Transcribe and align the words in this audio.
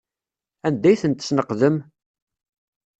Anda 0.67 0.87
ay 0.89 0.99
ten-tesneqdem? 1.01 1.77